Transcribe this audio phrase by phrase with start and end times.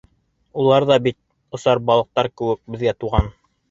[0.63, 1.19] Улар ҙа бит,
[1.59, 3.35] осар балыҡтар кеүек, беҙгә туған.